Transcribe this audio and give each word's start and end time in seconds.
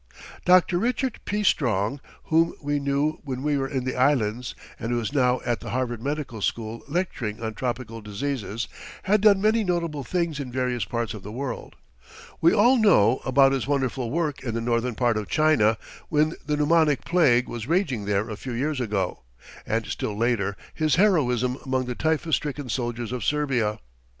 Dr. 0.45 0.79
Richard 0.79 1.19
P. 1.25 1.43
Strong, 1.43 2.01
whom 2.23 2.55
we 2.59 2.79
knew 2.79 3.19
when 3.23 3.43
we 3.43 3.55
were 3.55 3.67
in 3.67 3.83
the 3.83 3.95
Islands 3.95 4.55
and 4.79 4.91
who 4.91 4.99
is 4.99 5.13
now 5.13 5.41
at 5.45 5.59
the 5.59 5.69
Harvard 5.69 6.01
Medical 6.01 6.41
School 6.41 6.81
lecturing 6.87 7.39
on 7.39 7.53
tropical 7.53 8.01
diseases, 8.01 8.67
has 9.03 9.19
done 9.19 9.39
many 9.39 9.63
notable 9.63 10.03
things 10.03 10.39
in 10.39 10.51
various 10.51 10.85
parts 10.85 11.13
of 11.13 11.21
the 11.21 11.31
world. 11.31 11.75
We 12.41 12.51
all 12.51 12.77
know 12.77 13.19
about 13.25 13.51
his 13.51 13.67
wonderful 13.67 14.09
work 14.09 14.43
in 14.43 14.55
the 14.55 14.59
northern 14.59 14.95
part 14.95 15.17
of 15.17 15.29
China, 15.29 15.77
when 16.09 16.33
the 16.43 16.57
pneumonic 16.57 17.05
plague 17.05 17.47
was 17.47 17.67
raging 17.67 18.05
there 18.05 18.27
a 18.27 18.35
few 18.35 18.53
years 18.53 18.81
ago, 18.81 19.21
and 19.67 19.85
still 19.85 20.17
later 20.17 20.57
his 20.73 20.95
heroism 20.95 21.59
among 21.63 21.85
the 21.85 21.93
typhus 21.93 22.35
stricken 22.35 22.69
soldiers 22.69 23.11
of 23.11 23.23
Serbia. 23.23 23.77